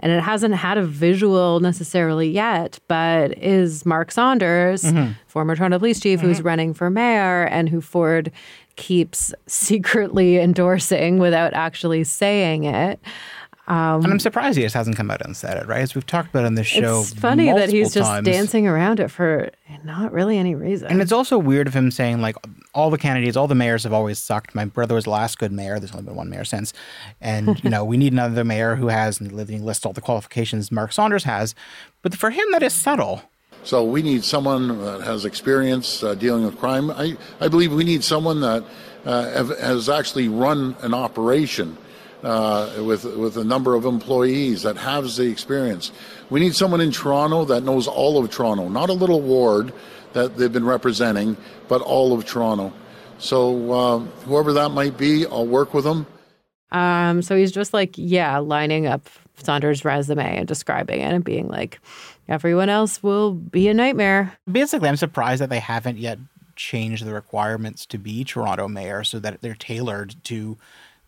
[0.05, 5.13] and it hasn't had a visual necessarily yet, but is Mark Saunders, mm-hmm.
[5.25, 6.27] former Toronto police chief, mm-hmm.
[6.27, 8.31] who's running for mayor and who Ford
[8.75, 12.99] keeps secretly endorsing without actually saying it.
[13.67, 15.81] Um, and I'm surprised he just hasn't come out and said it, right?
[15.81, 17.01] As we've talked about on this show.
[17.01, 18.27] It's funny that he's just times.
[18.27, 19.49] dancing around it for
[19.83, 20.87] not really any reason.
[20.91, 22.35] And it's also weird of him saying, like,
[22.75, 24.53] all the candidates, all the mayors have always sucked.
[24.53, 25.79] My brother was the last good mayor.
[25.79, 26.73] There's only been one mayor since.
[27.21, 30.71] And, you know, we need another mayor who has, and living list all the qualifications
[30.71, 31.55] Mark Saunders has.
[32.01, 33.23] But for him, that is subtle.
[33.63, 36.91] So we need someone that has experience uh, dealing with crime.
[36.91, 38.63] I, I believe we need someone that
[39.05, 41.77] uh, have, has actually run an operation
[42.23, 45.91] uh, with with a number of employees that has the experience.
[46.29, 49.73] We need someone in Toronto that knows all of Toronto, not a little ward
[50.13, 52.73] that they've been representing, but all of Toronto.
[53.17, 56.05] So uh, whoever that might be, I'll work with them.
[56.71, 61.47] Um, so he's just like, yeah, lining up Saunders' resume and describing it and being
[61.47, 61.79] like,
[62.27, 64.37] everyone else will be a nightmare.
[64.51, 66.19] Basically, I'm surprised that they haven't yet
[66.55, 70.57] changed the requirements to be Toronto mayor so that they're tailored to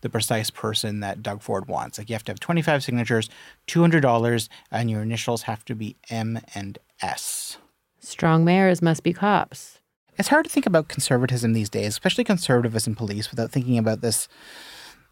[0.00, 1.98] the precise person that Doug Ford wants.
[1.98, 3.28] Like you have to have 25 signatures,
[3.66, 7.58] $200, and your initials have to be M and S.
[7.98, 9.77] Strong mayors must be cops.
[10.18, 14.00] It's hard to think about conservatism these days, especially conservatives in police, without thinking about
[14.00, 14.28] this.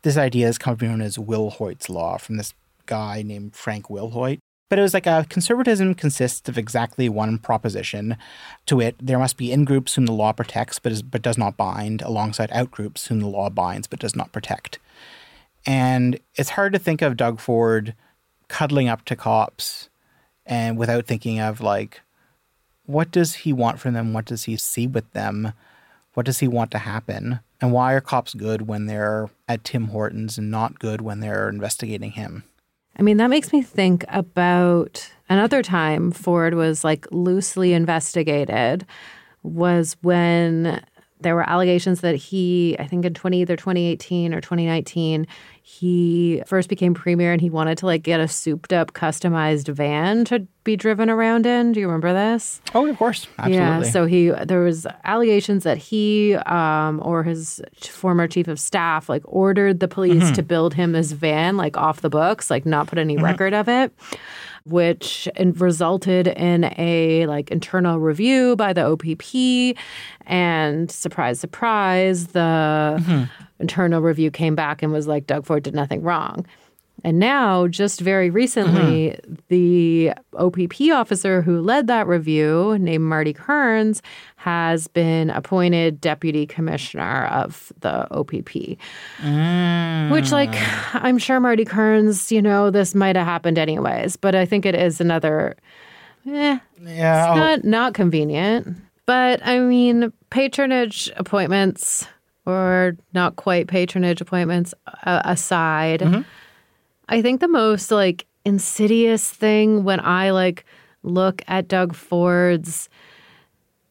[0.02, 2.54] This idea is commonly known as Wilhoit's law from this
[2.86, 4.38] guy named Frank Wilhoit.
[4.68, 8.16] But it was like a conservatism consists of exactly one proposition.
[8.66, 11.38] To it, there must be in groups whom the law protects but, is, but does
[11.38, 14.80] not bind, alongside out groups whom the law binds but does not protect.
[15.64, 17.94] And it's hard to think of Doug Ford
[18.48, 19.88] cuddling up to cops
[20.44, 22.00] and without thinking of like,
[22.86, 24.12] what does he want from them?
[24.12, 25.52] What does he see with them?
[26.14, 27.40] What does he want to happen?
[27.60, 31.48] And why are cops good when they're at Tim Hortons and not good when they're
[31.48, 32.44] investigating him?
[32.98, 38.86] I mean, that makes me think about another time Ford was like loosely investigated
[39.42, 40.82] was when
[41.20, 45.26] there were allegations that he, I think in 20 either 2018 or 2019,
[45.62, 50.24] he first became premier and he wanted to like get a souped up customized van
[50.26, 51.72] to be driven around in.
[51.72, 52.60] Do you remember this?
[52.74, 53.26] Oh, of course.
[53.38, 53.56] Absolutely.
[53.56, 53.82] Yeah.
[53.82, 59.22] So he there was allegations that he um, or his former chief of staff like
[59.24, 60.34] ordered the police Mm-hmm.
[60.34, 63.68] to build him this van like off the books, like not put any record of
[63.68, 63.92] it
[64.66, 69.78] which resulted in a like internal review by the OPP
[70.26, 73.24] and surprise surprise the mm-hmm.
[73.60, 76.44] internal review came back and was like Doug Ford did nothing wrong.
[77.06, 79.34] And now, just very recently, mm-hmm.
[79.46, 84.02] the OPP officer who led that review, named Marty Kearns,
[84.34, 88.76] has been appointed deputy commissioner of the OPP.
[89.20, 90.10] Mm.
[90.10, 90.52] Which, like,
[90.94, 94.74] I'm sure Marty Kearns, you know, this might have happened anyways, but I think it
[94.74, 95.54] is another,
[96.28, 97.26] eh, Yeah.
[97.30, 98.78] oh, not not convenient.
[99.06, 102.08] But I mean, patronage appointments
[102.46, 106.22] or not quite patronage appointments aside, mm-hmm.
[107.08, 110.64] I think the most like insidious thing when I like
[111.02, 112.88] look at Doug Ford's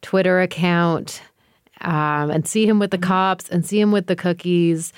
[0.02, 1.22] Twitter account
[1.80, 4.92] um, and see him with the cops and see him with the cookies.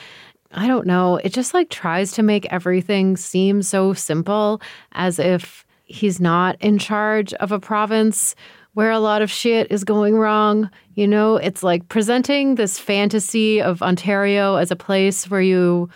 [0.53, 1.17] I don't know.
[1.17, 4.61] It just like tries to make everything seem so simple
[4.93, 8.35] as if he's not in charge of a province
[8.75, 10.71] where a lot of shit is going wrong.
[10.95, 15.89] You know, it's like presenting this fantasy of Ontario as a place where you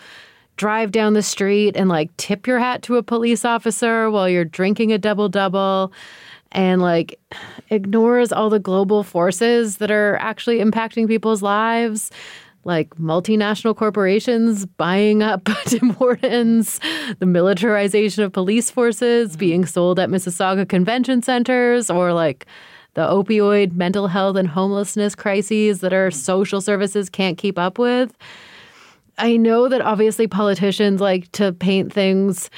[0.57, 4.45] drive down the street and like tip your hat to a police officer while you're
[4.45, 5.91] drinking a double double
[6.51, 7.19] and like
[7.69, 12.11] ignores all the global forces that are actually impacting people's lives
[12.65, 16.79] like multinational corporations buying up Tim Hortons,
[17.19, 19.39] the militarization of police forces mm-hmm.
[19.39, 22.45] being sold at Mississauga convention centers, or like
[22.93, 26.17] the opioid mental health and homelessness crises that our mm-hmm.
[26.17, 28.15] social services can't keep up with.
[29.17, 32.49] I know that obviously politicians like to paint things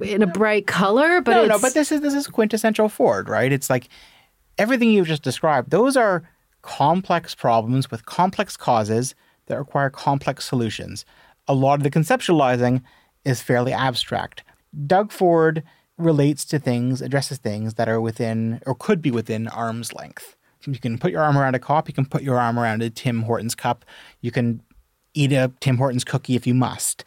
[0.00, 3.28] in a bright color, but no, it's, no, but this is this is quintessential Ford,
[3.28, 3.52] right?
[3.52, 3.88] It's like
[4.58, 5.70] everything you've just described.
[5.70, 6.28] Those are
[6.62, 9.14] complex problems with complex causes
[9.46, 11.04] that require complex solutions.
[11.48, 12.82] A lot of the conceptualizing
[13.24, 14.44] is fairly abstract.
[14.86, 15.62] Doug Ford
[15.96, 20.36] relates to things, addresses things that are within or could be within arm's length.
[20.66, 21.88] You can put your arm around a cop.
[21.88, 23.84] You can put your arm around a Tim Hortons cup.
[24.20, 24.60] You can
[25.14, 27.04] eat a Tim Hortons cookie if you must.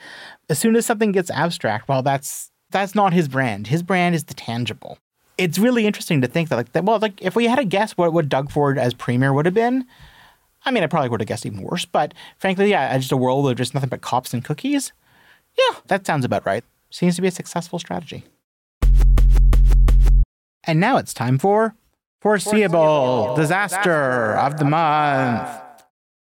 [0.49, 3.67] As soon as something gets abstract, well, that's that's not his brand.
[3.67, 4.97] His brand is the tangible.
[5.37, 7.93] It's really interesting to think that, like, that, well, like if we had a guess
[7.93, 9.85] what what Doug Ford as premier would have been,
[10.65, 11.85] I mean, I probably would have guessed even worse.
[11.85, 14.93] But frankly, yeah, just a world of just nothing but cops and cookies.
[15.57, 16.63] Yeah, that sounds about right.
[16.89, 18.23] Seems to be a successful strategy.
[20.63, 21.75] And now it's time for
[22.21, 25.61] foreseeable, disaster, of the month.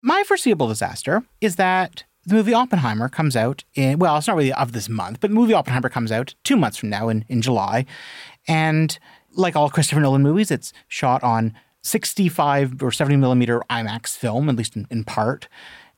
[0.04, 4.52] My foreseeable disaster is that the movie Oppenheimer comes out in, well, it's not really
[4.52, 7.40] of this month, but the movie Oppenheimer comes out two months from now in, in
[7.40, 7.86] July.
[8.48, 8.98] And
[9.34, 14.56] like all Christopher Nolan movies, it's shot on 65 or 70 millimeter IMAX film, at
[14.56, 15.46] least in, in part,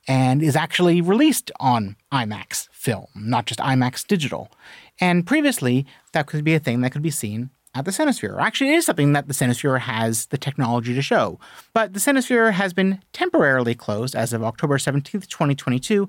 [0.07, 4.51] and is actually released on IMAX film, not just IMAX digital.
[4.99, 8.41] And previously, that could be a thing that could be seen at the Cinesphere.
[8.41, 11.39] Actually, it is something that the Cinesphere has the technology to show.
[11.73, 16.07] But the Cinesphere has been temporarily closed as of October 17th, 2022,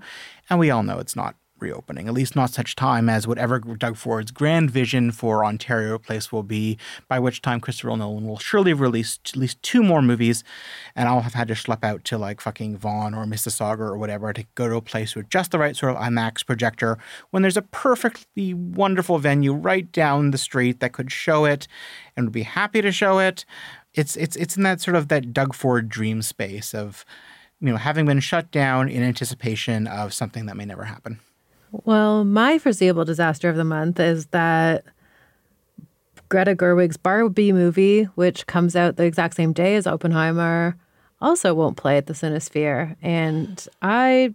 [0.48, 3.96] and we all know it's not reopening, at least not such time as whatever Doug
[3.96, 6.78] Ford's grand vision for Ontario Place will be,
[7.09, 10.44] by which time Christopher Nolan will surely have released at least two more movies,
[10.94, 14.32] and I'll have had to schlep out to like fucking Vaughan or Mississauga or whatever
[14.32, 16.98] to go to a place with just the right sort of IMAX projector
[17.30, 21.66] when there's a perfectly wonderful venue right down the street that could show it
[22.16, 23.44] and would be happy to show it.
[23.94, 27.04] It's it's it's in that sort of that Doug Ford dream space of
[27.61, 31.20] you know having been shut down in anticipation of something that may never happen.
[31.72, 34.84] Well, my foreseeable disaster of the month is that
[36.28, 40.76] Greta Gerwig's Barbie movie, which comes out the exact same day as Oppenheimer,
[41.20, 42.96] also won't play at the Cinesphere.
[43.02, 44.34] And I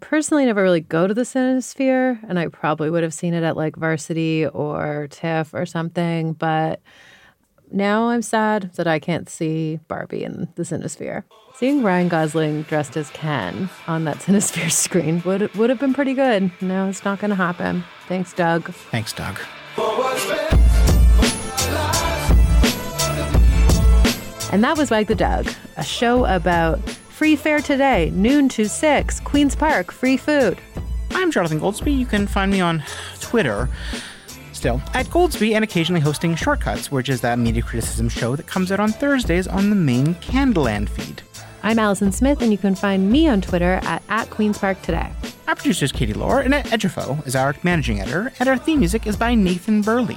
[0.00, 3.56] personally never really go to the Cinesphere, and I probably would have seen it at
[3.56, 6.34] like Varsity or TIFF or something.
[6.34, 6.80] But
[7.70, 11.24] now I'm sad that I can't see Barbie in the Cinesphere.
[11.54, 16.14] Seeing Ryan Gosling dressed as Ken on that Cinesphere screen would would have been pretty
[16.14, 16.50] good.
[16.60, 17.84] No, it's not going to happen.
[18.08, 18.72] Thanks, Doug.
[18.90, 19.38] Thanks, Doug.
[24.52, 29.20] And that was Wag the Doug, a show about free fare today, noon to six,
[29.20, 30.58] Queens Park, free food.
[31.10, 31.98] I'm Jonathan Goldsbie.
[31.98, 32.82] You can find me on
[33.20, 33.68] Twitter
[34.56, 38.72] Still, at Goldsbie and occasionally hosting Shortcuts, which is that media criticism show that comes
[38.72, 41.20] out on Thursdays on the main Canadaland feed.
[41.62, 45.12] I'm Allison Smith, and you can find me on Twitter at, at Queen's Park Today.
[45.46, 49.06] Our producer is Kattie Laur, Annette Ejiofor is our managing editor, and our theme music
[49.06, 50.16] is by Nathan Burley.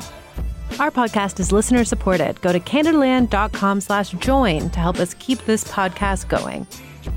[0.79, 2.39] Our podcast is listener supported.
[2.39, 6.65] Go to canadaland.com slash join to help us keep this podcast going.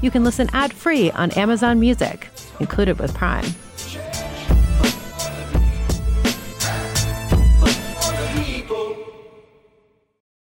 [0.00, 3.46] You can listen ad-free on Amazon Music, included with Prime.